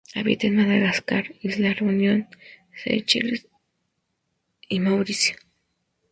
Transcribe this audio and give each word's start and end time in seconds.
Habita 0.15 0.47
en 0.47 0.55
Madagascar, 0.55 1.25
isla 1.43 1.75
Reunión, 1.75 2.27
Seychelles 2.73 3.45
y 4.67 4.79
Mauricio. 4.79 5.35